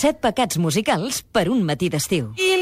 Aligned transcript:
Set 0.00 0.16
pecats 0.24 0.56
musicals 0.56 1.20
per 1.28 1.50
un 1.52 1.60
matí 1.68 1.90
d'estiu. 1.92 2.30
Invítame 2.40 2.59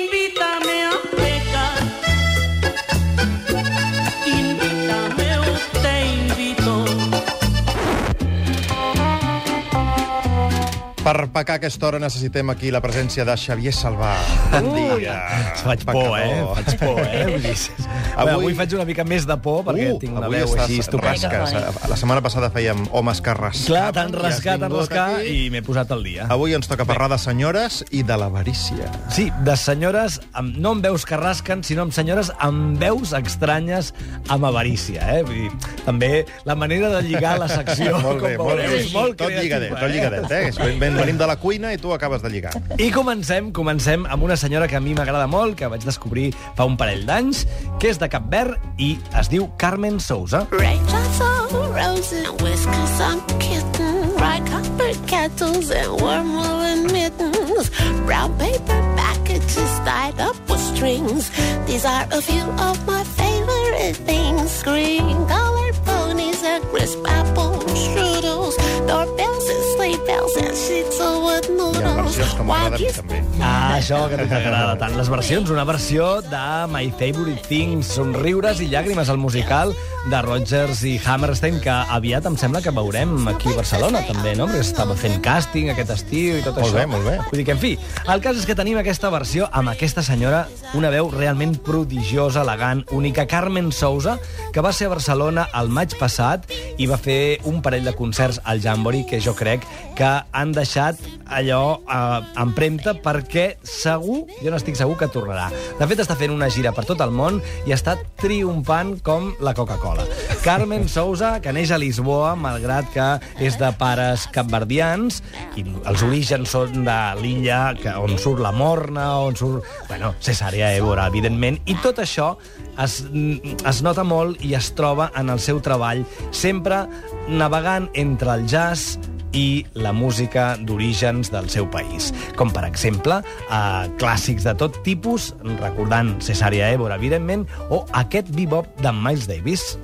Per 11.09 11.23
pecar 11.33 11.55
a 11.55 11.57
aquesta 11.57 11.87
hora 11.89 11.99
necessitem 12.03 12.51
aquí 12.53 12.69
la 12.69 12.83
presència 12.85 13.25
de 13.25 13.33
Xavier 13.41 13.73
Salvà. 13.73 14.11
Bon 14.53 14.67
dia. 14.77 15.15
Faig 15.63 15.87
por, 15.89 16.11
eh? 16.21 16.43
Faig 16.59 16.75
por, 16.83 16.99
eh? 17.01 17.23
Vull 17.31 17.47
dir, 17.47 17.55
avui... 17.57 18.19
Avui- 18.19 18.33
avui 18.35 18.57
faig 18.59 18.75
una 18.77 18.85
mica 18.85 19.07
més 19.09 19.25
de 19.25 19.37
por 19.41 19.63
perquè 19.65 19.87
tinc 20.03 20.13
una 20.19 20.27
Uh, 20.29 20.29
avui 20.29 20.37
veu 20.43 20.51
estàs 20.51 20.65
així 20.67 20.77
estupenda. 20.83 21.31
rasques. 21.33 21.89
La 21.89 21.97
setmana 21.97 22.21
passada 22.27 22.51
fèiem 22.53 22.83
homes 22.93 23.23
que 23.25 23.33
rascaven. 23.39 23.71
Clar, 23.71 23.87
t'han 23.97 24.11
vingut 24.13 24.27
rascat 24.27 25.15
aquí. 25.23 25.33
i 25.47 25.49
m'he 25.55 25.63
posat 25.65 25.95
al 25.97 26.05
dia. 26.05 26.27
Avui 26.29 26.53
ens 26.59 26.69
toca 26.69 26.85
parlar 26.85 27.09
de 27.15 27.19
senyores 27.23 27.79
i 27.91 28.03
de 28.05 28.19
l'avarícia. 28.21 28.91
Sí, 29.09 29.31
de 29.49 29.57
senyores, 29.57 30.19
amb, 30.35 30.59
no 30.61 30.75
amb 30.77 30.85
veus 30.91 31.07
que 31.09 31.17
rasquen, 31.17 31.65
sinó 31.65 31.87
amb 31.89 31.97
senyores 31.97 32.29
amb 32.39 32.77
veus 32.85 33.15
estranyes 33.17 33.95
amb 34.29 34.45
avarícia, 34.51 35.09
eh? 35.17 35.25
Vull 35.25 35.41
dir, 35.47 35.73
també 35.87 36.13
la 36.45 36.55
manera 36.59 36.93
de 36.99 37.01
lligar 37.09 37.39
la 37.41 37.49
secció, 37.49 37.97
molt 38.05 38.21
bé, 38.27 38.37
com 38.37 38.45
molt 38.51 38.61
veureu, 38.61 38.77
bé. 38.77 38.85
és 38.85 38.93
molt 38.93 39.17
tot 39.25 39.33
lligadet, 39.33 39.73
creativa, 39.73 39.81
tot 39.81 39.97
lligadet, 39.97 40.31
eh? 40.37 40.45
És- 40.53 40.61
ven- 40.85 40.98
Venim 40.99 41.15
de 41.15 41.27
la 41.31 41.37
cuina 41.39 41.71
i 41.73 41.79
tu 41.79 41.93
acabes 41.95 42.23
de 42.25 42.31
lligar. 42.33 42.51
I 42.77 42.91
comencem, 42.91 43.53
comencem 43.55 44.03
amb 44.11 44.25
una 44.27 44.37
senyora 44.37 44.67
que 44.67 44.75
a 44.77 44.81
mi 44.83 44.97
m'agrada 44.99 45.29
molt, 45.31 45.55
que 45.57 45.69
vaig 45.71 45.85
descobrir 45.87 46.33
fa 46.59 46.67
un 46.67 46.75
parell 46.77 47.05
d'anys, 47.07 47.45
que 47.79 47.93
és 47.93 48.01
de 48.03 48.09
Cap 48.11 48.27
Verd 48.33 48.59
i 48.83 48.97
es 49.21 49.31
diu 49.31 49.47
Carmen 49.63 50.01
Sousa. 50.03 50.49
Raindrops 50.51 51.21
on 51.23 51.71
roses 51.71 52.27
and 52.27 52.43
whiskers 52.43 53.01
on 53.07 53.23
kittens, 53.39 54.19
bright 54.19 54.43
colored 54.51 54.99
kettles 55.07 55.71
and 55.71 56.03
warm 56.03 56.35
woolen 56.35 56.91
mittens, 56.91 57.71
brown 58.05 58.35
paper 58.43 58.83
packages 58.99 59.79
tied 59.87 60.19
up 60.19 60.35
with 60.51 60.61
strings. 60.75 61.31
These 61.71 61.87
are 61.87 62.11
a 62.11 62.21
few 62.21 62.43
of 62.59 62.77
my 62.91 63.05
favorite 63.15 63.97
things: 64.03 64.63
green 64.67 65.15
colored 65.31 65.79
ponies 65.87 66.43
and 66.43 66.65
crisp 66.75 66.99
apple 67.07 67.63
strudels, 67.79 68.59
doorbells 68.89 69.47
and 69.53 69.63
sleigh 69.77 69.99
bells 70.09 70.35
and 70.41 70.57
sheets 70.57 70.99
of 71.05 71.21
wood 71.23 71.45
Hi 71.49 71.53
ha 71.53 71.57
noodles. 71.59 72.17
versions 72.17 72.35
que 72.39 72.45
m'agraden 72.49 72.95
també. 72.97 73.19
Ah, 73.41 73.77
això 73.77 73.99
que 74.11 74.17
t'agrada 74.27 74.75
tant. 74.81 74.97
Les 74.99 75.09
versions, 75.13 75.51
una 75.55 75.65
versió 75.69 76.21
de 76.25 76.43
My 76.73 76.89
Favorite 76.99 77.45
Things, 77.49 77.87
Somriures 77.95 78.61
i 78.65 78.69
llàgrimes, 78.73 79.09
el 79.13 79.19
musical 79.21 79.75
de 80.11 80.23
Rodgers 80.25 80.81
i 80.89 80.95
Hammerstein, 81.05 81.61
que 81.61 81.71
aviat 81.71 82.27
em 82.27 82.37
sembla 82.41 82.63
que 82.65 82.73
veurem 82.75 83.13
aquí 83.29 83.53
a 83.53 83.57
Barcelona, 83.61 84.01
també, 84.09 84.35
no? 84.39 84.47
Perquè 84.49 84.65
estava 84.65 84.97
fent 84.97 85.19
càsting 85.23 85.71
aquest 85.71 85.91
estiu 85.95 86.39
i 86.39 86.43
tot 86.43 86.57
Molt 86.57 86.67
això. 86.73 86.79
bé, 86.81 86.87
molt 86.87 87.05
bé. 87.07 87.17
Vull 87.29 87.39
dir 87.43 87.45
que, 87.45 87.53
en 87.53 87.59
fi, 87.63 87.73
el 88.09 88.21
cas 88.25 88.41
és 88.41 88.47
que 88.49 88.57
tenim 88.59 88.79
aquesta 88.81 89.11
versió 89.13 89.49
amb 89.53 89.69
aquesta 89.75 90.03
senyora, 90.03 90.47
una 90.75 90.91
veu 90.91 91.11
realment 91.13 91.59
prodigiosa, 91.63 92.43
elegant, 92.43 92.85
única, 92.91 93.27
Carmen 93.27 93.71
Sousa, 93.73 94.19
que 94.53 94.61
va 94.65 94.73
ser 94.73 94.87
a 94.89 94.95
Barcelona 94.97 95.47
el 95.55 95.69
maig 95.69 95.95
passat 96.01 96.49
i 96.79 96.87
va 96.89 96.97
fer 96.99 97.39
un 97.45 97.61
parell 97.63 97.85
de 97.85 97.95
concerts 97.95 98.41
al 98.45 98.61
Jamboree 98.79 99.05
que 99.05 99.19
jo 99.21 99.35
crec 99.35 99.65
que 99.99 100.09
han 100.31 100.53
deixat 100.55 101.01
allò 101.27 101.81
eh, 101.83 102.21
empremta 102.39 102.95
perquè 103.03 103.59
segur, 103.67 104.23
jo 104.39 104.53
n'estic 104.55 104.79
segur 104.79 104.95
que 105.01 105.11
tornarà. 105.11 105.49
De 105.81 105.89
fet, 105.91 106.05
està 106.05 106.15
fent 106.19 106.35
una 106.35 106.51
gira 106.53 106.73
per 106.77 106.87
tot 106.87 107.03
el 107.03 107.11
món 107.11 107.43
i 107.67 107.75
està 107.75 107.99
triomfant 108.23 109.01
com 109.03 109.33
la 109.43 109.57
Coca-Cola. 109.59 110.07
Carmen 110.43 110.89
Sousa, 110.89 111.41
que 111.43 111.53
neix 111.53 111.71
a 111.75 111.79
Lisboa, 111.81 112.33
malgrat 112.39 112.87
que 112.95 113.07
és 113.45 113.57
de 113.59 113.69
pares 113.79 114.27
capverdians, 114.35 115.21
i 115.59 115.65
els 115.67 116.05
orígens 116.07 116.55
són 116.55 116.87
de 116.87 116.97
l'illa 117.21 117.75
on 117.99 118.17
surt 118.21 118.43
la 118.45 118.53
Morna, 118.55 119.09
on 119.27 119.37
surt... 119.39 119.67
Bueno, 119.91 120.15
Cesarea 120.25 120.71
Évora, 120.79 121.09
evidentment, 121.11 121.59
i 121.67 121.77
tot 121.83 122.01
això 122.05 122.31
es, 122.79 123.03
es 123.09 123.83
nota 123.85 124.07
molt 124.07 124.43
i 124.47 124.55
es 124.59 124.71
troba 124.79 125.11
en 125.19 125.31
el 125.35 125.43
seu 125.43 125.63
treball, 125.65 126.05
sempre 126.31 126.85
navegant 127.29 127.91
entre 127.99 128.39
el 128.39 128.47
jazz 128.49 128.99
i 129.37 129.67
la 129.77 129.93
música 129.93 130.55
d'orígens 130.57 131.33
del 131.35 131.51
seu 131.53 131.69
país. 131.71 132.13
Com, 132.39 132.53
per 132.55 132.65
exemple, 132.69 133.21
eh, 133.21 133.85
clàssics 134.01 134.47
de 134.49 134.57
tot 134.57 134.81
tipus, 134.87 135.35
recordant 135.59 136.17
Cesarea 136.25 136.73
Évora, 136.73 136.97
evidentment, 136.97 137.47
o 137.71 137.85
aquest 137.93 138.33
bebop 138.35 138.71
de 138.81 138.93
Miles 138.93 139.29
Davis. 139.29 139.77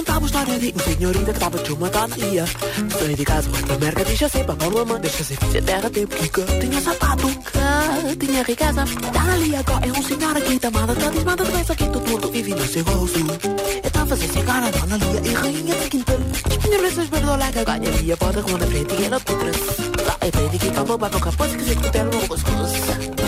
contava 0.00 0.24
a 0.24 0.26
história 0.26 0.58
de 0.58 0.74
um 0.74 0.78
senhorita 0.78 1.32
que 1.32 1.38
tava 1.38 1.58
de 1.58 1.72
uma 1.72 1.90
tanaria. 1.90 2.44
Saí 2.98 3.14
de 3.14 3.24
casa, 3.24 3.48
mas 3.52 3.62
pra 3.62 3.78
merca, 3.78 4.04
deixa 4.04 4.28
ser 4.28 4.50
a 4.50 4.54
mamãe, 4.54 5.00
deixa 5.00 5.24
ser 5.24 5.36
filha 5.36 5.62
terra, 5.62 5.90
tem 5.90 6.06
pica. 6.06 6.42
Tinha 6.42 6.80
sapato, 6.80 7.28
que 8.18 8.26
tinha 8.26 8.42
riqueza. 8.42 8.84
Tá 8.84 9.10
tanaria 9.12 9.60
agora 9.60 9.86
é 9.86 9.92
um 9.92 10.02
senhor 10.02 10.36
aqui, 10.36 10.58
tamada, 10.58 10.94
tá 10.94 11.10
desmada, 11.10 11.44
doença 11.44 11.76
que 11.76 11.84
todo 11.84 12.08
mundo 12.08 12.30
vive 12.30 12.54
no 12.54 12.66
seu 12.66 12.82
rosto. 12.84 13.18
Eu 13.84 13.90
tava 13.90 14.16
sem 14.16 14.28
dona 14.28 14.96
Lia 14.96 15.30
e 15.30 15.34
rainha 15.34 15.74
de 15.74 15.90
quintal. 15.90 16.16
Tinha 16.62 16.78
preças 16.78 17.08
verdolaga, 17.08 17.64
ganharia, 17.64 18.16
porta 18.16 18.42
com 18.42 18.56
a 18.56 18.58
frente 18.58 18.94
e 18.98 19.04
ela 19.04 19.20
putra. 19.20 19.50
Tá, 20.04 20.16
é 20.20 20.30
bem 20.30 20.48
de 20.48 20.58
que 20.58 20.68
acabou, 20.68 20.98
mas 20.98 21.12
nunca 21.12 21.32
pode 21.32 21.52
esquecer 21.52 21.76
que 21.76 21.86
o 21.86 21.90
telo 21.90 22.10
não 22.10 22.26
gostoso 22.26 23.19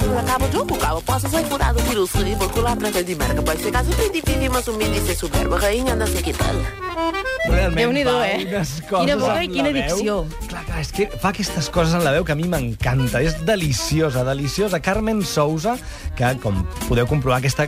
dentro 0.00 0.14
da 0.14 0.22
cabo 0.22 0.48
de 0.48 0.56
um 0.56 0.64
bucal 0.64 1.02
Posso 1.02 1.28
ser 1.28 1.44
furado, 1.44 1.78
vírus, 1.82 2.10
e 2.14 2.34
bocular 2.34 2.76
branca 2.76 3.02
de 3.02 3.14
merda. 3.14 3.42
Pode 3.42 3.62
ser 3.62 3.70
caso, 3.70 3.90
pedi, 3.92 4.22
pedi, 4.22 4.48
mas 4.48 4.66
humilde 4.66 5.00
ser 5.00 5.14
soberba 5.14 5.58
Rainha 5.58 5.94
não 5.94 6.06
sei 6.06 6.22
que 6.22 6.32
tal 6.32 6.89
Realment 7.50 7.78
Déu-n'hi-do, 7.80 8.12
fa 8.12 8.26
eh? 8.28 8.42
unes 8.44 8.72
Quina 8.86 9.16
boca 9.18 9.38
i 9.42 9.48
quina 9.50 9.70
dicció. 9.74 10.16
Clar, 10.46 10.62
clar, 10.68 10.80
és 10.82 10.90
que 10.94 11.06
fa 11.10 11.32
aquestes 11.32 11.70
coses 11.72 11.94
en 11.96 12.04
la 12.04 12.12
veu 12.14 12.26
que 12.26 12.34
a 12.34 12.38
mi 12.38 12.46
m'encanta. 12.50 13.22
És 13.24 13.38
deliciosa, 13.48 14.24
deliciosa. 14.26 14.82
Carmen 14.84 15.22
Sousa, 15.26 15.76
que, 16.18 16.34
com 16.42 16.60
podeu 16.86 17.08
comprovar, 17.10 17.40
aquesta 17.40 17.66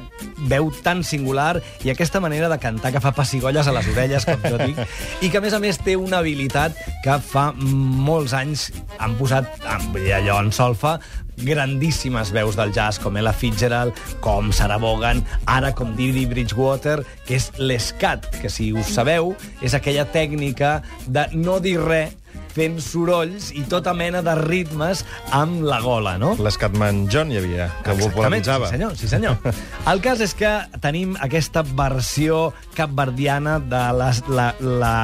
veu 0.51 0.71
tan 0.85 1.03
singular 1.07 1.57
i 1.87 1.93
aquesta 1.93 2.21
manera 2.21 2.51
de 2.53 2.59
cantar 2.63 2.93
que 2.93 3.03
fa 3.03 3.15
pessigolles 3.17 3.69
a 3.69 3.75
les 3.75 3.89
orelles, 3.95 4.29
com 4.29 4.45
jo 4.45 4.61
dic, 4.61 4.79
i 5.23 5.31
que, 5.31 5.41
a 5.41 5.45
més 5.45 5.57
a 5.57 5.63
més, 5.63 5.81
té 5.83 5.97
una 5.97 6.21
habilitat 6.21 6.79
que 7.05 7.19
fa 7.33 7.51
molts 7.57 8.37
anys 8.37 8.71
han 8.99 9.17
posat 9.19 9.67
amb 9.67 9.99
allò 10.03 10.41
en 10.43 10.53
solfa 10.55 10.99
grandíssimes 11.37 12.31
veus 12.33 12.57
del 12.57 12.73
jazz, 12.73 12.99
com 12.99 13.17
Ella 13.17 13.33
Fitzgerald, 13.33 13.97
com 14.21 14.53
Sarah 14.53 14.79
Vaughan, 14.79 15.23
ara 15.47 15.73
com 15.75 15.95
Didi 15.97 16.27
Bridgewater, 16.27 17.03
que 17.27 17.37
és 17.39 17.51
l'escat, 17.59 18.29
que 18.43 18.51
si 18.53 18.73
us 18.73 18.93
sabeu, 18.95 19.22
és 19.63 19.77
aquella 19.79 20.09
tècnica 20.13 20.81
de 21.07 21.29
no 21.37 21.61
dir 21.63 21.79
res 21.83 22.19
fent 22.53 22.79
sorolls 22.85 23.51
i 23.57 23.65
tota 23.69 23.95
mena 23.97 24.21
de 24.25 24.35
ritmes 24.39 25.03
amb 25.35 25.63
la 25.67 25.81
gola, 25.85 26.15
no? 26.21 26.35
L'Escatman 26.43 27.07
John 27.13 27.33
hi 27.33 27.39
havia, 27.41 27.69
que 27.85 27.95
ho 27.95 27.99
popularitzava. 28.01 28.69
Sí, 28.69 28.77
senyor, 28.77 28.97
sí, 28.99 29.09
senyor. 29.09 29.39
El 29.93 30.03
cas 30.05 30.21
és 30.25 30.35
que 30.37 30.51
tenim 30.85 31.17
aquesta 31.25 31.65
versió 31.65 32.53
capverdiana 32.77 33.59
de 33.61 33.83
la, 33.97 34.11
la, 34.29 34.49
la 34.61 34.95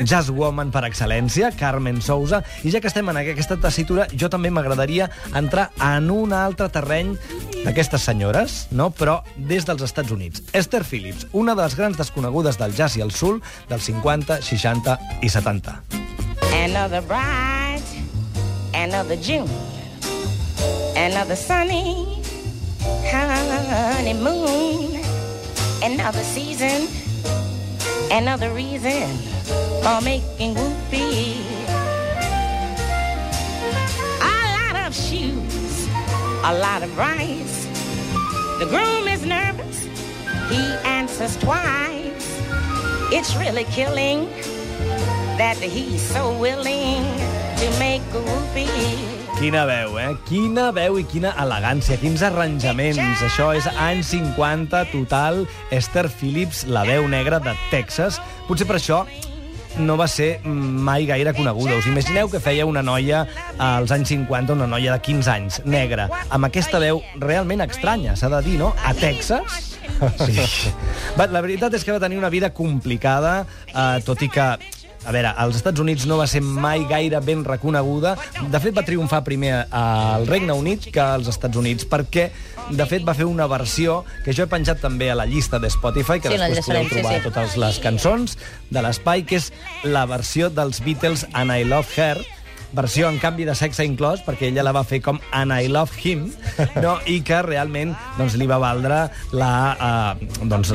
jazz 0.00 0.32
woman 0.32 0.72
per 0.74 0.86
excel·lència, 0.88 1.52
Carmen 1.58 2.00
Sousa, 2.04 2.42
i 2.64 2.72
ja 2.72 2.80
que 2.80 2.90
estem 2.92 3.08
en 3.12 3.20
aquesta 3.20 3.58
tessitura, 3.60 4.08
jo 4.12 4.30
també 4.32 4.52
m'agradaria 4.54 5.10
entrar 5.36 5.70
en 5.92 6.10
un 6.12 6.32
altre 6.36 6.70
terreny 6.72 7.14
d'aquestes 7.64 8.04
senyores, 8.04 8.66
no? 8.70 8.90
però 8.92 9.22
des 9.36 9.66
dels 9.66 9.82
Estats 9.82 10.12
Units. 10.12 10.42
Esther 10.52 10.84
Phillips, 10.84 11.26
una 11.32 11.54
de 11.54 11.64
les 11.64 11.76
grans 11.76 11.98
desconegudes 11.98 12.58
del 12.60 12.74
jazz 12.76 12.98
i 12.98 13.04
el 13.04 13.12
soul 13.12 13.40
dels 13.70 13.88
50, 13.90 14.40
60 14.44 14.98
i 15.22 15.32
70. 15.32 15.80
Another 16.64 17.02
bright, 17.02 17.84
another 18.74 19.16
June, 19.16 19.48
another 20.96 21.36
sunny 21.36 22.22
honeymoon, 23.10 25.00
another 25.82 26.22
season, 26.22 26.88
another 28.10 28.50
reason 28.50 29.08
for 29.82 30.00
making 30.02 30.54
whoopee. 30.54 31.53
A 36.44 36.52
lot 36.52 36.82
of 36.82 36.96
rice. 36.98 37.64
The 38.58 38.66
groom 38.66 39.08
is 39.08 39.24
nervous, 39.24 39.84
he 40.50 40.60
answers 40.84 41.38
twice. 41.38 42.28
It's 43.10 43.34
really 43.36 43.64
killing 43.64 44.28
that 45.40 45.56
he's 45.56 46.02
so 46.02 46.38
willing 46.38 47.02
to 47.56 47.66
make 47.78 48.02
a 48.12 48.20
whoopee. 48.20 49.14
Quina 49.38 49.64
veu, 49.66 49.98
eh? 49.98 50.12
Quina 50.28 50.68
veu 50.70 51.00
i 51.00 51.04
quina 51.08 51.32
elegància, 51.40 51.96
quins 51.98 52.22
arranjaments. 52.22 53.24
Això 53.24 53.48
és 53.56 53.66
anys 53.80 54.12
50, 54.12 54.84
total. 54.92 55.46
Esther 55.72 56.10
Phillips, 56.12 56.66
la 56.68 56.84
veu 56.84 57.08
negra 57.08 57.40
de 57.40 57.56
Texas. 57.72 58.20
Potser 58.46 58.68
per 58.68 58.76
això 58.78 59.06
no 59.78 59.96
va 59.96 60.06
ser 60.08 60.38
mai 60.44 61.06
gaire 61.06 61.34
coneguda. 61.34 61.78
Us 61.78 61.88
imagineu 61.90 62.30
que 62.30 62.40
feia 62.42 62.66
una 62.66 62.82
noia 62.82 63.24
als 63.58 63.92
anys 63.94 64.12
50, 64.14 64.54
una 64.54 64.68
noia 64.70 64.94
de 64.94 65.02
15 65.02 65.30
anys, 65.30 65.60
negra, 65.64 66.08
amb 66.30 66.48
aquesta 66.50 66.80
veu 66.82 67.02
realment 67.22 67.64
estranya, 67.66 68.16
s'ha 68.16 68.30
de 68.32 68.42
dir, 68.46 68.58
no? 68.60 68.74
A 68.84 68.94
Texas? 68.94 69.74
Sí. 70.24 70.70
Va, 71.18 71.28
la 71.30 71.42
veritat 71.44 71.74
és 71.76 71.84
que 71.86 71.94
va 71.94 72.00
tenir 72.02 72.18
una 72.18 72.30
vida 72.32 72.50
complicada, 72.54 73.44
eh, 73.68 74.00
tot 74.06 74.22
i 74.24 74.30
que 74.32 74.46
a 75.04 75.12
veure, 75.12 75.30
als 75.36 75.56
Estats 75.60 75.80
Units 75.80 76.06
no 76.08 76.16
va 76.20 76.26
ser 76.30 76.40
mai 76.42 76.84
gaire 76.88 77.20
ben 77.24 77.44
reconeguda. 77.44 78.14
De 78.50 78.60
fet, 78.60 78.74
va 78.76 78.84
triomfar 78.86 79.22
primer 79.24 79.66
al 79.70 80.26
Regne 80.26 80.52
Unit 80.56 80.88
que 80.92 81.00
als 81.02 81.28
Estats 81.28 81.56
Units, 81.60 81.86
perquè, 81.88 82.30
de 82.70 82.86
fet, 82.88 83.04
va 83.06 83.14
fer 83.14 83.26
una 83.28 83.46
versió 83.50 84.02
que 84.24 84.32
jo 84.32 84.46
he 84.46 84.50
penjat 84.50 84.80
també 84.80 85.10
a 85.12 85.18
la 85.18 85.26
llista 85.28 85.58
de 85.60 85.68
Spotify, 85.70 86.20
que 86.20 86.32
Sí, 86.32 86.38
després 86.40 86.64
podeu 86.66 86.88
trobar 86.88 87.12
sí, 87.12 87.18
sí. 87.20 87.24
totes 87.28 87.56
les 87.60 87.80
cançons 87.84 88.38
de 88.70 88.82
l'espai, 88.82 89.24
que 89.28 89.36
és 89.42 89.50
la 89.84 90.06
versió 90.08 90.48
dels 90.50 90.80
Beatles 90.84 91.26
And 91.32 91.52
I 91.52 91.64
Love 91.68 91.92
Her, 91.96 92.16
versió 92.74 93.08
en 93.08 93.18
canvi 93.22 93.46
de 93.46 93.54
sexe 93.56 93.84
inclòs, 93.86 94.22
perquè 94.26 94.48
ella 94.50 94.64
la 94.66 94.74
va 94.74 94.84
fer 94.86 95.00
com 95.04 95.20
And 95.32 95.54
I 95.54 95.70
Love 95.72 95.94
Him, 96.02 96.26
no? 96.84 96.96
i 97.06 97.20
que 97.26 97.40
realment 97.46 97.94
doncs, 98.18 98.36
li 98.40 98.48
va 98.50 98.58
valdre 98.62 99.04
la, 99.32 99.52
eh, 99.74 100.28
doncs, 100.42 100.72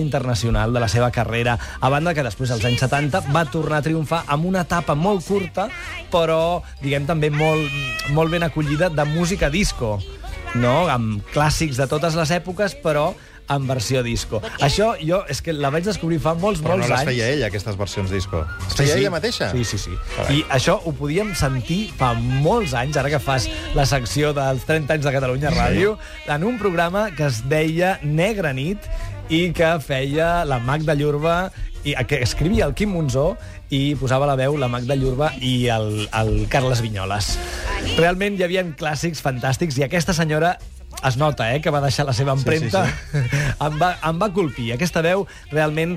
internacional 0.00 0.72
de 0.72 0.82
la 0.82 0.88
seva 0.92 1.10
carrera, 1.10 1.56
a 1.80 1.90
banda 1.92 2.14
que 2.14 2.24
després, 2.26 2.52
als 2.52 2.64
anys 2.68 2.84
70, 2.84 3.24
va 3.34 3.46
tornar 3.50 3.80
a 3.80 3.86
triomfar 3.86 4.24
amb 4.26 4.46
una 4.46 4.66
etapa 4.66 4.94
molt 4.94 5.24
curta, 5.26 5.68
però, 6.12 6.60
diguem, 6.82 7.06
també 7.08 7.30
molt, 7.30 7.72
molt 8.12 8.30
ben 8.30 8.46
acollida 8.46 8.90
de 8.90 9.08
música 9.08 9.50
disco, 9.50 9.96
no? 10.54 10.76
amb 10.92 11.24
clàssics 11.32 11.80
de 11.80 11.88
totes 11.90 12.16
les 12.18 12.32
èpoques, 12.36 12.76
però 12.84 13.10
en 13.48 13.66
versió 13.68 14.02
disco. 14.02 14.40
Això 14.60 14.94
jo 15.00 15.22
és 15.30 15.40
que 15.42 15.52
la 15.54 15.70
vaig 15.70 15.84
descobrir 15.86 16.18
fa 16.22 16.34
molts, 16.34 16.60
Però 16.60 16.74
no 16.74 16.82
molts 16.82 16.90
les 16.90 16.98
anys. 17.00 17.10
feia 17.10 17.28
ella, 17.34 17.46
aquestes 17.46 17.76
versions 17.78 18.10
disco. 18.10 18.44
Les 18.64 18.74
feia 18.78 18.96
ella 18.96 19.10
mateixa? 19.14 19.50
Sí, 19.52 19.64
sí, 19.64 19.78
sí. 19.78 19.94
Carai. 20.16 20.38
I 20.38 20.44
això 20.58 20.78
ho 20.84 20.92
podíem 20.92 21.34
sentir 21.38 21.92
fa 21.96 22.12
molts 22.14 22.74
anys, 22.74 22.96
ara 22.96 23.10
que 23.12 23.20
fas 23.22 23.48
la 23.74 23.86
secció 23.86 24.32
dels 24.36 24.64
30 24.66 24.94
anys 24.98 25.04
de 25.04 25.12
Catalunya 25.12 25.50
Ràdio, 25.54 25.96
en 26.26 26.44
un 26.44 26.58
programa 26.58 27.10
que 27.14 27.26
es 27.26 27.44
deia 27.48 27.98
Negra 28.02 28.52
nit 28.52 28.78
i 29.28 29.50
que 29.52 29.76
feia 29.82 30.44
la 30.46 30.58
Magda 30.62 30.94
Llurba 30.94 31.50
i 31.86 31.94
que 32.06 32.18
escrivia 32.22 32.64
el 32.66 32.74
Quim 32.74 32.90
Monzó 32.90 33.36
i 33.70 33.94
posava 33.98 34.26
la 34.26 34.34
veu 34.38 34.56
la 34.58 34.66
Magda 34.70 34.94
Llurba 34.98 35.32
i 35.40 35.68
el, 35.70 36.08
el 36.14 36.46
Carles 36.50 36.80
Vinyoles. 36.82 37.36
Realment 37.96 38.38
hi 38.38 38.42
havia 38.46 38.64
clàssics 38.78 39.22
fantàstics 39.22 39.78
i 39.78 39.84
aquesta 39.86 40.14
senyora 40.14 40.56
es 41.04 41.16
nota, 41.16 41.52
eh, 41.54 41.60
que 41.60 41.72
va 41.72 41.82
deixar 41.84 42.06
la 42.06 42.14
seva 42.16 42.36
empremta. 42.36 42.86
Sí, 42.86 42.92
sí, 43.12 43.24
sí. 43.30 43.42
em, 43.66 43.80
va, 43.80 43.96
em 44.04 44.22
va 44.22 44.30
colpir. 44.34 44.72
Aquesta 44.76 45.02
veu 45.04 45.26
realment 45.52 45.96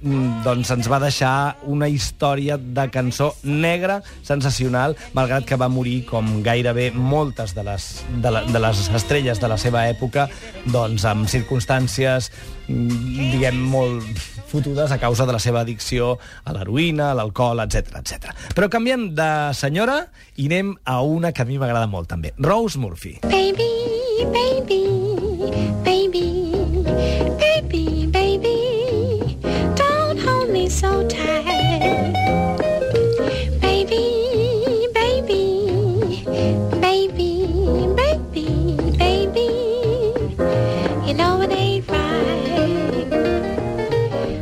mm, 0.00 0.42
doncs 0.46 0.70
ens 0.74 0.88
va 0.90 1.00
deixar 1.02 1.56
una 1.68 1.88
història 1.90 2.58
de 2.58 2.86
cançó 2.94 3.32
negra 3.42 4.00
sensacional, 4.26 4.96
malgrat 5.16 5.46
que 5.48 5.58
va 5.60 5.70
morir 5.72 6.00
com 6.08 6.38
gairebé 6.46 6.90
moltes 6.94 7.54
de 7.56 7.66
les, 7.66 7.90
de, 8.08 8.32
la, 8.34 8.44
de 8.48 8.64
les 8.64 8.88
estrelles 9.02 9.40
de 9.42 9.50
la 9.50 9.60
seva 9.60 9.86
època, 9.90 10.28
doncs 10.72 11.06
amb 11.08 11.28
circumstàncies, 11.30 12.32
mm, 12.68 13.30
diguem, 13.34 13.62
molt 13.68 14.26
fotudes 14.48 14.90
a 14.90 14.98
causa 14.98 15.26
de 15.26 15.32
la 15.36 15.38
seva 15.38 15.60
addicció 15.60 16.16
a 16.44 16.54
l'heroïna, 16.56 17.10
a 17.12 17.18
l'alcohol, 17.18 17.60
etc 17.66 18.00
etc. 18.00 18.32
Però 18.56 18.70
canviem 18.72 19.10
de 19.18 19.30
senyora 19.54 20.00
i 20.36 20.48
anem 20.48 20.74
a 20.88 21.02
una 21.04 21.32
que 21.32 21.44
a 21.44 21.48
mi 21.48 21.60
m'agrada 21.60 21.90
molt 21.90 22.08
també, 22.08 22.32
Rose 22.38 22.80
Murphy. 22.80 23.18
Baby, 23.28 23.68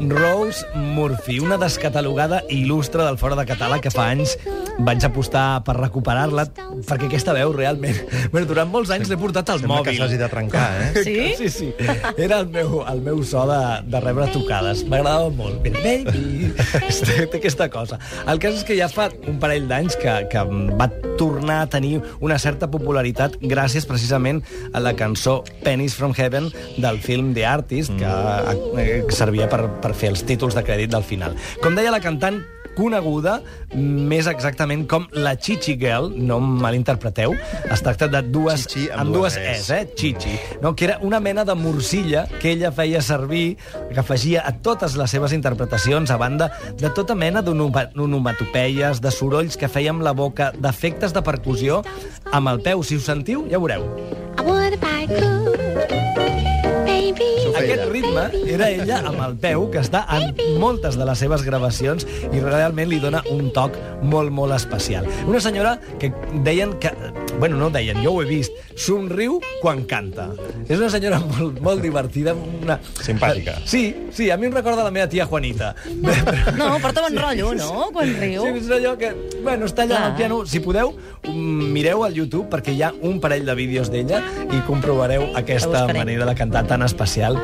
Rose 0.09 0.65
Murphy, 0.75 1.41
una 1.41 1.59
descatalogada 1.59 2.43
il·lustre 2.49 3.05
del 3.05 3.19
fora 3.19 3.37
de 3.37 3.45
català 3.45 3.81
que 3.85 3.93
fa 3.93 4.09
anys 4.15 4.39
vaig 4.79 5.05
apostar 5.07 5.63
per 5.65 5.77
recuperar-la 5.79 6.47
perquè 6.87 7.09
aquesta 7.09 7.35
veu 7.37 7.53
realment... 7.57 7.97
Bueno, 8.33 8.49
durant 8.51 8.69
molts 8.69 8.91
anys 8.93 9.09
l'he 9.09 9.17
portat 9.21 9.49
al 9.53 9.61
Sembla 9.63 9.79
que 9.87 9.93
mòbil. 9.93 10.01
s'hagi 10.03 10.17
de 10.19 10.29
trencar, 10.29 10.65
eh? 10.83 11.03
Sí? 11.07 11.17
Sí, 11.39 11.49
sí. 11.53 11.69
Era 12.19 12.41
el 12.43 12.49
meu, 12.53 12.81
el 12.89 13.01
meu 13.05 13.23
so 13.25 13.45
de, 13.49 13.61
de 13.87 14.01
rebre 14.03 14.27
tocades. 14.35 14.83
M'agradava 14.91 15.31
molt. 15.33 15.63
Baby! 15.63 16.51
té, 17.07 17.27
té 17.31 17.39
aquesta 17.39 17.69
cosa. 17.73 18.01
El 18.27 18.41
cas 18.43 18.59
és 18.59 18.67
que 18.67 18.77
ja 18.77 18.89
fa 18.93 19.09
un 19.31 19.39
parell 19.43 19.69
d'anys 19.71 19.97
que, 20.03 20.17
que 20.33 20.43
va 20.77 20.89
tornar 21.17 21.63
a 21.65 21.71
tenir 21.71 22.01
una 22.21 22.37
certa 22.43 22.69
popularitat 22.73 23.39
gràcies 23.41 23.87
precisament 23.89 24.43
a 24.75 24.83
la 24.83 24.93
cançó 24.99 25.39
Pennies 25.65 25.95
from 25.97 26.13
Heaven 26.17 26.51
del 26.83 27.01
film 27.05 27.33
The 27.37 27.47
Artist, 27.47 27.95
que, 27.97 28.11
eh, 28.83 29.01
que 29.07 29.17
servia 29.17 29.49
per, 29.53 29.63
per 29.81 29.95
fer 29.97 30.13
els 30.13 30.27
títols 30.29 30.59
de 30.59 30.67
crèdit 30.67 30.93
del 30.93 31.07
final. 31.07 31.39
Com 31.63 31.79
deia 31.79 31.95
la 31.95 32.03
cantant, 32.05 32.43
coneguda 32.77 33.41
més 33.75 34.27
exactament 34.31 34.85
com 34.91 35.07
la 35.17 35.35
Chichi 35.37 35.75
Girl, 35.81 36.11
no 36.17 36.37
em 36.43 36.51
malinterpreteu, 36.63 37.35
es 37.73 37.83
tracta 37.83 38.07
de 38.13 38.23
dues, 38.23 38.67
Chichi 38.67 38.87
amb 38.91 39.07
amb 39.07 39.15
dues 39.17 39.35
dues 39.39 39.59
es, 39.59 39.71
eh? 39.71 39.83
Chichi, 39.97 40.37
no? 40.63 40.75
que 40.77 40.85
era 40.91 40.99
una 41.03 41.21
mena 41.21 41.45
de 41.45 41.55
morcilla 41.57 42.27
que 42.41 42.53
ella 42.53 42.71
feia 42.73 43.01
servir, 43.03 43.57
que 43.93 44.01
afegia 44.01 44.45
a 44.47 44.53
totes 44.63 44.97
les 44.97 45.11
seves 45.11 45.33
interpretacions, 45.33 46.11
a 46.11 46.17
banda 46.21 46.51
de 46.77 46.91
tota 46.91 47.15
mena 47.15 47.43
d'onoma- 47.43 47.89
d'onomatopeies, 47.95 49.01
de 49.01 49.11
sorolls 49.11 49.57
que 49.57 49.69
feia 49.69 49.91
amb 49.95 50.03
la 50.07 50.13
boca, 50.13 50.53
d'efectes 50.57 51.13
de 51.17 51.23
percussió, 51.23 51.83
amb 52.33 52.49
el 52.53 52.61
peu. 52.63 52.83
Si 52.85 52.97
us 52.97 53.05
sentiu, 53.09 53.47
ja 53.51 53.59
veureu. 53.59 53.87
I 54.39 54.43
would 54.45 54.75
if 54.75 54.83
I 54.85 55.07
could, 55.09 56.46
Aquest 57.07 57.85
ritme 57.93 58.27
era 58.51 58.71
ella 58.71 59.01
amb 59.07 59.23
el 59.27 59.37
peu, 59.43 59.69
que 59.71 59.83
està 59.85 60.05
en 60.17 60.59
moltes 60.61 60.99
de 60.99 61.07
les 61.07 61.23
seves 61.23 61.45
gravacions 61.47 62.07
i 62.33 62.43
realment 62.43 62.91
li 62.91 63.01
dona 63.03 63.23
un 63.33 63.53
toc 63.55 63.77
molt, 64.03 64.33
molt 64.35 64.57
especial. 64.57 65.07
Una 65.27 65.43
senyora 65.43 65.77
que 66.01 66.13
deien 66.47 66.75
que... 66.83 66.93
Bueno, 67.39 67.57
no 67.57 67.69
deien, 67.71 67.99
jo 68.03 68.15
ho 68.15 68.23
he 68.23 68.27
vist. 68.29 68.55
Somriu 68.81 69.39
quan 69.61 69.83
canta. 69.89 70.31
És 70.65 70.79
una 70.79 70.89
senyora 70.93 71.19
molt, 71.21 71.61
molt 71.65 71.83
divertida. 71.85 72.33
Una... 72.33 72.79
Simpàtica. 73.05 73.59
Sí, 73.69 74.09
sí, 74.17 74.31
a 74.33 74.39
mi 74.41 74.49
em 74.49 74.57
recorda 74.57 74.87
la 74.87 74.93
meva 74.95 75.09
tia 75.13 75.27
Juanita. 75.29 75.75
No, 76.57 76.71
porta 76.81 77.05
bon 77.05 77.19
rotllo, 77.21 77.53
no?, 77.59 77.91
quan 77.93 78.15
riu. 78.21 78.47
Sí, 78.47 78.65
és 78.65 78.73
allò 78.79 78.95
que... 79.01 79.13
Bueno, 79.43 79.69
està 79.69 79.85
allà 79.85 80.03
al 80.07 80.17
piano. 80.17 80.41
Si 80.49 80.63
podeu, 80.65 80.95
mm, 81.27 81.71
mireu 81.77 82.07
al 82.07 82.17
YouTube, 82.17 82.49
perquè 82.53 82.73
hi 82.73 82.83
ha 82.87 82.93
un 83.05 83.21
parell 83.21 83.45
de 83.49 83.57
vídeos 83.59 83.93
d'ella 83.93 84.23
i 84.49 84.63
comprovareu 84.69 85.29
aquesta 85.37 85.87
manera 85.93 86.29
de 86.29 86.37
cantar 86.39 86.67
tan 86.71 86.87
especial. 86.89 87.37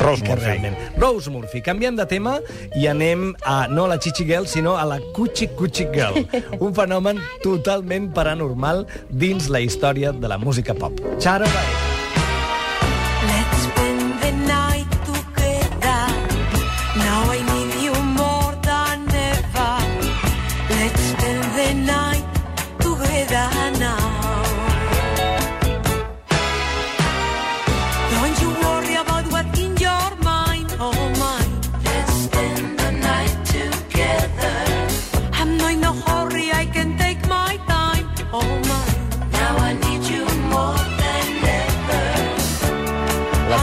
Rose 0.00 0.24
Murphy. 0.24 0.44
realment. 0.44 0.76
Rose 0.96 1.30
Murphy. 1.30 1.62
Canviem 1.62 1.96
de 1.96 2.06
tema 2.06 2.38
i 2.76 2.86
anem 2.88 3.34
a, 3.44 3.66
no 3.68 3.84
a 3.84 3.94
la 3.94 3.98
Chichi 3.98 4.24
Girl, 4.24 4.46
sinó 4.46 4.76
a 4.78 4.84
la 4.84 5.00
Cuchi 5.14 5.48
Cuchi 5.58 5.88
Girl. 5.92 6.24
un 6.64 6.74
fenomen 6.74 7.20
totalment 7.42 8.12
paranormal 8.14 8.86
dins 9.10 9.48
la 9.48 9.60
història 9.60 10.12
de 10.12 10.28
la 10.28 10.38
música 10.38 10.74
pop. 10.74 10.98
Charo 11.18 11.46
Baez. 11.54 11.87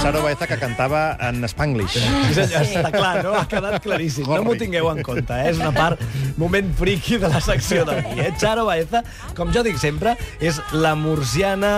Charo 0.06 0.22
Baeza 0.22 0.46
que 0.46 0.60
cantava 0.60 1.18
en 1.20 1.42
Spanglish. 1.50 1.96
Sí, 1.98 2.34
senyor, 2.38 2.62
està 2.62 2.92
clar, 2.94 3.24
no? 3.26 3.32
Ha 3.40 3.48
quedat 3.50 3.80
claríssim. 3.82 4.28
No 4.30 4.44
m'ho 4.46 4.54
tingueu 4.60 4.92
en 4.92 5.02
compte, 5.02 5.34
eh? 5.34 5.48
És 5.50 5.58
una 5.58 5.72
part, 5.74 6.04
moment 6.38 6.70
friki 6.78 7.18
de 7.24 7.32
la 7.34 7.42
secció 7.42 7.88
d'avui, 7.90 8.20
eh? 8.22 8.30
Charo 8.38 8.68
Baeza, 8.68 9.02
com 9.34 9.50
jo 9.56 9.64
dic 9.66 9.82
sempre, 9.82 10.14
és 10.38 10.62
la 10.78 10.94
murciana 10.94 11.72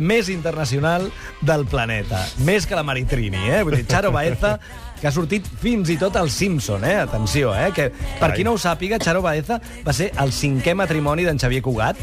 més 0.00 0.32
internacional 0.32 1.10
del 1.44 1.66
planeta. 1.68 2.22
Més 2.48 2.64
que 2.64 2.80
la 2.80 2.86
Maritrini, 2.88 3.50
eh? 3.52 3.60
Vull 3.68 3.76
dir, 3.82 3.84
Charo 3.92 4.14
Baeza 4.16 4.56
que 4.96 5.10
ha 5.10 5.12
sortit 5.12 5.44
fins 5.60 5.92
i 5.92 5.98
tot 6.00 6.16
al 6.16 6.32
Simpson, 6.32 6.88
eh? 6.88 6.96
Atenció, 7.04 7.52
eh? 7.52 7.68
Que, 7.76 7.90
per 8.16 8.32
qui 8.32 8.48
no 8.48 8.56
ho 8.56 8.64
sàpiga, 8.64 8.96
Charo 8.96 9.20
Baeza 9.20 9.60
va 9.84 9.92
ser 9.92 10.08
el 10.24 10.32
cinquè 10.32 10.72
matrimoni 10.72 11.28
d'en 11.28 11.36
Xavier 11.36 11.60
Cugat, 11.60 12.00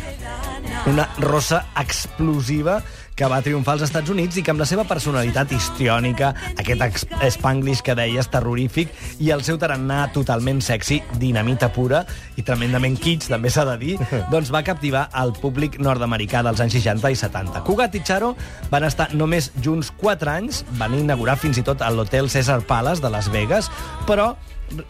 una 0.89 1.07
rossa 1.19 1.65
explosiva 1.79 2.81
que 3.15 3.27
va 3.29 3.41
triomfar 3.43 3.75
als 3.75 3.83
Estats 3.85 4.09
Units 4.09 4.39
i 4.39 4.41
que 4.41 4.49
amb 4.53 4.61
la 4.63 4.65
seva 4.65 4.85
personalitat 4.87 5.51
histriònica, 5.53 6.31
aquest 6.57 6.81
ex- 6.81 7.05
spanglish 7.35 7.83
que 7.85 7.93
deies 7.93 8.29
terrorífic 8.31 8.93
i 9.21 9.29
el 9.35 9.43
seu 9.45 9.59
tarannà 9.61 10.07
totalment 10.15 10.61
sexy, 10.65 11.01
dinamita 11.21 11.69
pura 11.75 12.01
i 12.39 12.45
tremendament 12.47 12.97
kitsch, 12.97 13.29
també 13.29 13.51
s'ha 13.53 13.67
de 13.67 13.75
dir, 13.81 13.97
doncs 14.33 14.49
va 14.53 14.63
captivar 14.65 15.07
el 15.21 15.35
públic 15.37 15.77
nord-americà 15.77 16.41
dels 16.47 16.63
anys 16.63 16.79
60 16.79 17.11
i 17.13 17.19
70. 17.19 17.61
Cugat 17.67 17.99
i 17.99 18.03
Charo 18.07 18.33
van 18.71 18.87
estar 18.87 19.11
només 19.13 19.51
junts 19.61 19.91
4 20.01 20.33
anys, 20.33 20.63
van 20.79 20.95
inaugurar 20.97 21.37
fins 21.37 21.61
i 21.61 21.65
tot 21.67 21.83
l'hotel 21.91 22.31
César 22.31 22.61
Palace 22.65 23.03
de 23.03 23.11
Las 23.13 23.29
Vegas, 23.29 23.69
però 24.07 24.31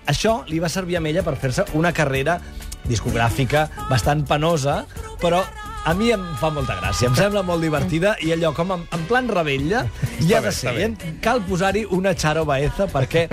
això 0.05 0.43
li 0.47 0.61
va 0.61 0.69
servir 0.69 0.99
a 0.99 1.03
ella 1.09 1.23
per 1.25 1.35
fer-se 1.41 1.65
una 1.75 1.91
carrera 1.91 2.39
discogràfica 2.87 3.67
bastant 3.89 4.23
penosa, 4.29 4.85
però 5.21 5.41
a 5.85 5.93
mi 5.97 6.11
em 6.13 6.23
fa 6.39 6.49
molta 6.53 6.75
gràcia, 6.77 7.09
em 7.09 7.15
sembla 7.17 7.41
molt 7.45 7.63
divertida 7.65 8.15
i 8.21 8.31
allò 8.35 8.51
com 8.53 8.71
en, 8.75 8.83
en 8.93 9.05
plan 9.09 9.27
rebella 9.31 9.85
hi 10.21 10.33
ha 10.33 10.41
bé, 10.41 10.49
de 10.49 10.51
ser. 10.53 10.73
bé. 10.77 10.89
eh? 10.91 11.13
Cal 11.23 11.41
posar-hi 11.47 11.85
una 11.97 12.13
Charo 12.15 12.45
Baeza 12.45 12.85
perquè 12.91 13.27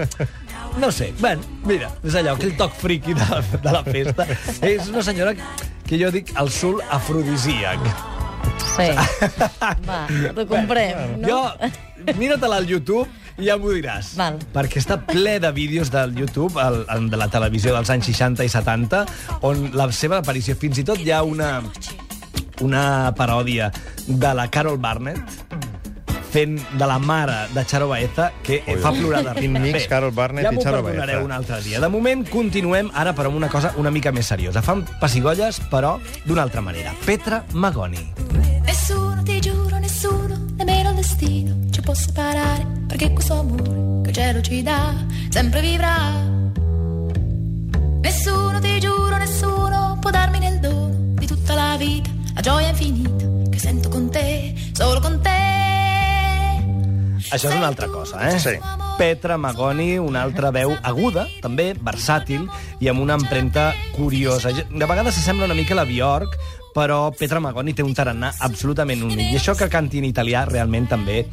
no 0.79 0.91
sé, 0.95 1.11
bueno, 1.19 1.43
mira, 1.67 1.91
és 2.07 2.15
allò, 2.21 2.37
aquell 2.37 2.55
toc 2.57 2.75
friqui 2.79 3.15
de 3.17 3.25
la, 3.29 3.41
de 3.43 3.73
la 3.75 3.83
festa. 3.85 4.27
És 4.63 4.89
una 4.93 5.03
senyora 5.03 5.33
que 5.89 5.99
jo 6.01 6.11
dic 6.15 6.31
el 6.39 6.51
sul 6.55 6.81
afrodisíac. 6.95 7.83
Sí. 8.77 8.89
Va, 9.89 10.03
t'ho 10.37 10.45
comprem, 10.49 11.17
no? 11.25 11.29
Jo, 11.29 12.13
mira-te-la 12.21 12.61
al 12.63 12.69
YouTube 12.71 13.09
i 13.39 13.49
ja 13.49 13.57
m'ho 13.59 13.73
diràs. 13.75 14.13
Val. 14.19 14.39
Perquè 14.55 14.79
està 14.83 15.01
ple 15.09 15.39
de 15.43 15.51
vídeos 15.57 15.91
del 15.95 16.15
YouTube, 16.19 16.61
el, 16.63 16.85
el, 16.95 17.09
de 17.11 17.19
la 17.21 17.29
televisió 17.33 17.75
dels 17.75 17.91
anys 17.95 18.09
60 18.13 18.47
i 18.47 18.53
70, 18.53 19.03
on 19.49 19.69
la 19.79 19.89
seva 19.95 20.21
aparició, 20.23 20.55
fins 20.59 20.79
i 20.79 20.87
tot 20.87 21.03
hi 21.03 21.11
ha 21.15 21.25
una, 21.27 21.57
una 22.61 23.13
paròdia 23.17 23.71
de 24.07 24.35
la 24.35 24.49
Carol 24.51 24.79
Barnett, 24.79 25.21
fent 26.29 26.59
de 26.77 26.87
la 26.87 26.99
mare 26.99 27.47
de 27.55 27.63
Charo 27.65 27.89
Baeza, 27.89 28.31
que 28.45 28.63
Ui, 28.69 28.77
fa 28.83 28.91
plorar 28.93 29.23
de 29.25 29.33
riure. 29.41 29.61
Mix, 29.61 29.73
Bé, 29.73 29.87
Carol 29.89 30.13
Barnett 30.13 30.45
ja 30.45 30.53
i 30.53 30.55
m'ho 30.57 30.63
Charo 30.63 30.83
Baeza. 30.83 31.23
un 31.25 31.33
altre 31.33 31.63
dia. 31.65 31.81
De 31.81 31.89
moment, 31.89 32.27
continuem 32.29 32.91
ara 32.93 33.15
però 33.17 33.29
amb 33.33 33.37
una 33.41 33.49
cosa 33.49 33.73
una 33.77 33.91
mica 33.91 34.13
més 34.13 34.27
seriosa. 34.29 34.61
Fan 34.63 34.85
pessigolles, 35.01 35.61
però 35.71 35.99
d'una 36.25 36.43
altra 36.43 36.61
manera. 36.61 36.93
Petra 37.05 37.45
Magoni. 37.53 38.13
Nessuno, 38.65 39.23
ti 39.25 39.41
giuro, 39.41 39.79
nessuno, 39.79 40.37
nemmeno 40.57 40.91
il 40.91 40.97
destino 40.97 41.57
ci 41.71 41.81
può 41.81 41.95
separare, 41.95 42.67
perché 42.87 43.11
questo 43.13 43.41
amore 43.41 44.03
che 44.03 44.11
il 44.11 44.15
cielo 44.15 44.41
ci 44.43 44.63
dà 44.63 44.93
sempre 45.31 45.61
vivrà. 45.63 45.97
Nessuno, 48.03 48.59
ti 48.61 48.79
giuro, 48.81 49.17
nessuno 49.17 49.97
può 50.01 50.11
darmi 50.11 50.39
nel 50.39 50.59
dono 50.61 50.95
di 51.15 51.27
tutta 51.27 51.55
la 51.55 51.77
vita 51.79 52.11
gioia 52.49 52.71
infinita 52.71 53.27
che 53.51 53.59
sento 53.59 53.91
con 53.91 54.11
te, 54.11 54.55
solo 54.73 55.01
con 55.03 55.21
te. 55.21 55.37
Això 57.29 57.51
és 57.51 57.57
una 57.59 57.67
altra 57.67 57.89
cosa, 57.93 58.23
eh? 58.25 58.39
Sí. 58.41 58.55
Petra 58.97 59.37
Magoni, 59.37 59.99
una 60.01 60.23
altra 60.25 60.49
veu 60.49 60.73
aguda, 60.81 61.27
també, 61.45 61.75
versàtil, 61.77 62.47
i 62.81 62.89
amb 62.89 63.05
una 63.05 63.19
empremta 63.21 63.75
curiosa. 63.99 64.55
De 64.55 64.89
vegades 64.89 65.19
s'assembla 65.19 65.45
una 65.45 65.59
mica 65.59 65.77
a 65.77 65.83
la 65.83 65.85
Bjork, 65.85 66.39
però 66.73 67.11
Petra 67.13 67.43
Magoni 67.45 67.75
té 67.77 67.85
un 67.85 67.93
tarannà 67.93 68.33
absolutament 68.49 69.05
únic. 69.05 69.29
I 69.29 69.37
això 69.43 69.53
que 69.53 69.69
canti 69.69 70.01
en 70.01 70.09
italià 70.09 70.47
realment 70.49 70.89
també 70.89 71.27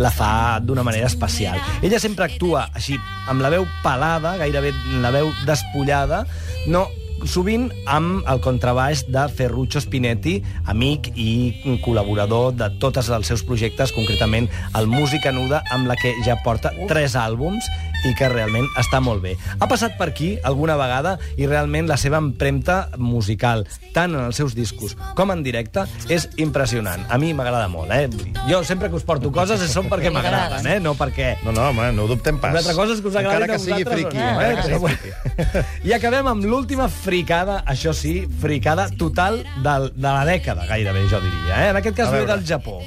la 0.00 0.14
fa 0.14 0.56
d'una 0.64 0.86
manera 0.88 1.12
especial. 1.12 1.60
Ella 1.82 2.00
sempre 2.00 2.30
actua 2.30 2.70
així, 2.72 2.96
amb 3.28 3.44
la 3.44 3.52
veu 3.52 3.68
pelada, 3.84 4.38
gairebé 4.40 4.72
la 5.04 5.12
veu 5.12 5.28
despullada, 5.44 6.24
no 6.72 6.86
sovint 7.28 7.68
amb 7.90 8.26
el 8.30 8.40
contrabaix 8.42 9.04
de 9.10 9.26
Ferruccio 9.36 9.82
Spinetti, 9.82 10.38
amic 10.70 11.12
i 11.14 11.76
col·laborador 11.84 12.52
de 12.58 12.68
tots 12.82 13.08
els 13.08 13.30
seus 13.30 13.44
projectes, 13.46 13.94
concretament 13.94 14.48
el 14.78 14.90
Música 14.90 15.32
Nuda, 15.32 15.62
amb 15.72 15.90
la 15.90 15.96
que 16.00 16.14
ja 16.26 16.38
porta 16.44 16.74
tres 16.90 17.16
àlbums 17.18 17.68
i 18.08 18.14
que 18.18 18.28
realment 18.32 18.66
està 18.80 19.00
molt 19.02 19.22
bé. 19.22 19.36
Ha 19.60 19.68
passat 19.70 19.96
per 19.98 20.10
aquí 20.12 20.34
alguna 20.44 20.76
vegada 20.80 21.16
i 21.36 21.46
realment 21.46 21.88
la 21.90 21.96
seva 22.00 22.20
empremta 22.22 22.88
musical, 22.98 23.66
tant 23.94 24.14
en 24.14 24.26
els 24.26 24.38
seus 24.40 24.56
discos 24.58 24.96
com 25.18 25.30
en 25.34 25.42
directe, 25.44 25.84
és 26.12 26.28
impressionant. 26.42 27.04
A 27.08 27.18
mi 27.20 27.32
m'agrada 27.36 27.68
molt, 27.72 27.92
eh? 27.92 28.08
Jo 28.48 28.62
sempre 28.64 28.90
que 28.90 28.98
us 28.98 29.06
porto 29.06 29.32
coses 29.32 29.62
són 29.72 29.88
perquè 29.92 30.12
m'agraden, 30.14 30.66
eh? 30.66 30.78
No 30.82 30.94
perquè... 30.98 31.36
No, 31.44 31.54
no, 31.54 31.68
home, 31.70 31.90
no 31.96 32.06
ho 32.06 32.10
dubtem 32.10 32.40
pas. 32.42 32.52
Una 32.54 32.62
altra 32.64 32.76
cosa 32.78 32.96
és 32.96 33.02
que 33.02 33.12
us 33.12 33.18
agradin 33.20 33.42
Encara 33.42 33.52
que 33.52 33.60
a 33.60 33.64
sigui 33.64 33.86
friqui. 33.88 34.18
no, 34.18 34.40
eh? 34.40 34.52
que 34.56 34.64
sigui. 34.68 35.62
I 35.90 35.96
acabem 35.98 36.28
amb 36.32 36.44
l'última 36.48 36.88
fricada, 36.92 37.62
això 37.68 37.94
sí, 37.96 38.22
fricada 38.42 38.88
total 38.98 39.42
del, 39.64 39.90
de 39.94 40.08
la 40.08 40.26
dècada, 40.28 40.66
gairebé, 40.70 41.06
jo 41.10 41.22
diria. 41.22 41.62
Eh? 41.66 41.70
En 41.72 41.80
aquest 41.82 41.96
cas 41.98 42.12
ve 42.12 42.24
del 42.26 42.44
Japó. 42.48 42.80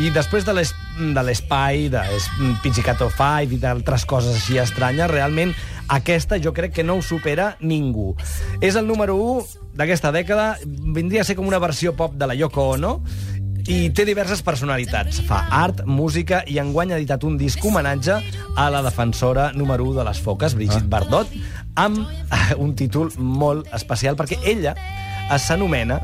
I 0.00 0.08
després 0.10 0.44
de 0.46 0.54
l'es- 0.56 0.74
de 0.96 1.22
l'Espai, 1.22 1.88
de 1.92 2.00
es- 2.16 2.30
Pizzicato 2.62 3.10
5 3.10 3.52
i 3.52 3.58
d'altres 3.58 4.06
coses 4.06 4.34
així 4.36 4.56
estranyes, 4.58 5.10
realment 5.10 5.52
aquesta 5.88 6.38
jo 6.40 6.52
crec 6.54 6.72
que 6.72 6.84
no 6.84 6.94
ho 6.96 7.02
supera 7.02 7.56
ningú. 7.60 8.14
És 8.60 8.74
el 8.76 8.86
número 8.86 9.16
1 9.16 9.44
d'aquesta 9.74 10.10
dècada, 10.12 10.56
vindria 10.66 11.20
a 11.20 11.24
ser 11.24 11.36
com 11.36 11.46
una 11.46 11.58
versió 11.58 11.94
pop 11.94 12.14
de 12.14 12.26
la 12.26 12.34
Yoko 12.34 12.70
Ono, 12.70 13.02
i 13.68 13.90
té 13.90 14.04
diverses 14.04 14.42
personalitats. 14.42 15.20
Fa 15.22 15.46
art, 15.50 15.84
música 15.86 16.42
i 16.48 16.58
enguany 16.58 16.92
ha 16.92 16.96
editat 16.96 17.22
un 17.24 17.36
disc 17.38 17.62
homenatge 17.64 18.16
a 18.56 18.70
la 18.70 18.82
defensora 18.82 19.52
número 19.52 19.84
1 19.84 19.94
de 20.00 20.04
les 20.04 20.18
foques, 20.20 20.54
Brigitte 20.54 20.88
Bardot, 20.88 21.28
amb 21.76 21.98
eh, 22.08 22.54
un 22.56 22.74
títol 22.74 23.12
molt 23.18 23.68
especial, 23.72 24.16
perquè 24.16 24.38
ella 24.44 24.74
s'anomena 25.38 26.00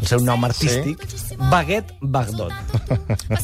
el 0.00 0.08
seu 0.08 0.22
nom 0.24 0.44
artístic, 0.44 1.02
sí? 1.08 1.36
Baguette 1.50 1.94
Bardot. 2.00 2.52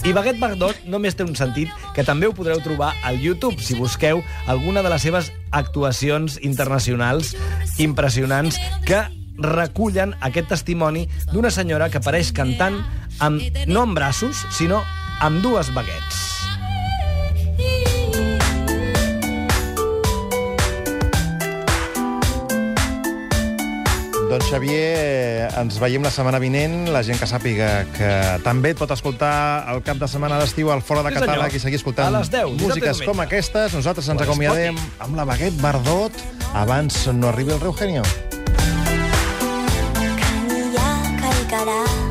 I 0.09 0.15
Baguette 0.17 0.41
Bardot 0.41 0.87
només 0.91 1.17
té 1.17 1.27
un 1.27 1.37
sentit 1.39 1.73
que 1.97 2.05
també 2.07 2.29
ho 2.29 2.35
podreu 2.37 2.61
trobar 2.65 2.93
al 3.07 3.21
YouTube 3.23 3.61
si 3.63 3.77
busqueu 3.79 4.23
alguna 4.47 4.83
de 4.85 4.93
les 4.93 5.05
seves 5.05 5.31
actuacions 5.53 6.41
internacionals 6.43 7.35
impressionants 7.83 8.61
que 8.89 9.05
recullen 9.37 10.15
aquest 10.25 10.49
testimoni 10.55 11.07
d'una 11.33 11.53
senyora 11.53 11.91
que 11.93 12.01
apareix 12.01 12.33
cantant 12.33 12.81
amb, 13.21 13.43
no 13.69 13.85
amb 13.85 13.99
braços, 13.99 14.47
sinó 14.57 14.83
amb 15.21 15.45
dues 15.45 15.73
baguettes. 15.77 16.36
Doncs, 24.37 24.51
Xavier, 24.53 24.97
eh, 25.01 25.49
ens 25.57 25.79
veiem 25.81 26.05
la 26.05 26.11
setmana 26.13 26.37
vinent. 26.37 26.91
La 26.93 27.01
gent 27.07 27.17
que 27.17 27.25
sàpiga 27.25 27.87
que 27.95 28.11
també 28.45 28.75
et 28.75 28.77
pot 28.77 28.91
escoltar 28.93 29.65
el 29.73 29.81
cap 29.87 29.97
de 29.97 30.05
setmana 30.13 30.37
d'estiu 30.43 30.69
al 30.75 30.83
Fora 30.85 31.01
de 31.07 31.15
sí, 31.15 31.23
Catàleg 31.23 31.57
i 31.57 31.63
seguir 31.63 31.81
escoltant 31.81 32.13
a 32.13 32.19
les 32.19 32.29
10, 32.35 32.53
músiques 32.61 33.01
com 33.09 33.25
aquestes. 33.25 33.73
Nosaltres 33.73 34.13
ens 34.13 34.27
acomiadem 34.27 34.77
amb 35.01 35.17
la 35.17 35.25
baguette 35.25 35.57
Bardot 35.63 36.13
abans 36.53 37.07
no 37.17 37.31
arribi 37.33 37.57
el 37.57 37.65
Reugenio. 37.65 38.05
Camilla, 39.97 40.91
calcarà. 41.23 42.06